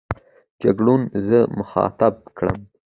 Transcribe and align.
جګړن 0.61 1.01
زه 1.27 1.39
مخاطب 1.59 2.13
کړم. 2.37 2.59